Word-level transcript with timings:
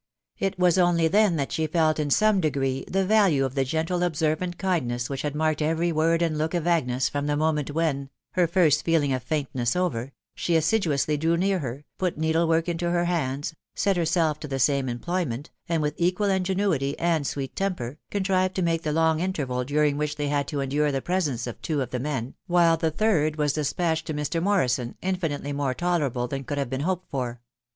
It 0.39 0.57
was 0.57 0.79
only 0.79 1.07
then 1.07 1.35
that 1.35 1.51
she 1.51 1.67
felt, 1.67 1.99
in 1.99 2.09
some 2.09 2.41
degree, 2.41 2.83
the 2.89 3.05
value 3.05 3.45
of 3.45 3.53
the 3.53 3.63
gentle 3.63 4.01
observant 4.01 4.57
kindness 4.57 5.11
which 5.11 5.21
had 5.21 5.35
marked 5.35 5.61
every 5.61 5.91
word 5.91 6.23
and 6.23 6.39
look 6.39 6.55
of 6.55 6.65
Agnes 6.65 7.07
from 7.07 7.27
the 7.27 7.37
moment 7.37 7.69
when— 7.69 8.09
her 8.31 8.47
first 8.47 8.83
feeling 8.83 9.13
of 9.13 9.23
faintneas 9.23 9.75
over— 9.75 10.11
she 10.35 10.55
assiduously 10.55 11.17
drew 11.17 11.37
near 11.37 11.59
her, 11.59 11.85
put 11.99 12.17
needle 12.17 12.47
work 12.47 12.67
into 12.67 12.89
her 12.89 13.05
hands, 13.05 13.53
set 13.75 13.95
herself 13.95 14.39
to 14.39 14.47
the 14.47 14.57
same 14.57 14.89
employment, 14.89 15.51
and, 15.69 15.83
with 15.83 15.93
equal 15.97 16.31
ingenuity 16.31 16.97
and 16.97 17.27
sweet 17.27 17.55
temper, 17.55 17.99
contrived 18.09 18.55
to 18.55 18.63
make 18.63 18.81
the 18.81 18.91
long 18.91 19.19
interval 19.19 19.63
during 19.63 19.97
which 19.97 20.15
they 20.15 20.29
had 20.29 20.47
to 20.47 20.61
endure 20.61 20.91
the 20.91 20.99
presence 20.99 21.45
of 21.45 21.61
two 21.61 21.79
of 21.79 21.91
the 21.91 21.99
men, 21.99 22.33
while 22.47 22.75
the 22.75 22.89
third 22.89 23.35
was 23.35 23.53
despatched 23.53 24.07
to 24.07 24.15
Mr. 24.15 24.41
Mor 24.41 24.65
rison, 24.65 24.95
infinitely 25.03 25.53
more 25.53 25.75
tolerable 25.75 26.27
than 26.27 26.43
could 26.43 26.57
have 26.57 26.71
been 26.71 26.81
hoped 26.81 27.07
for. 27.11 27.39